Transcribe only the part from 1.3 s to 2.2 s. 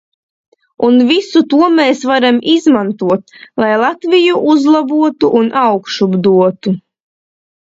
to mēs